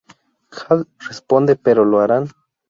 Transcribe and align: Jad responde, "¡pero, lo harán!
Jad 0.49 0.87
responde, 0.97 1.55
"¡pero, 1.55 1.85
lo 1.85 1.99
harán! 1.99 2.27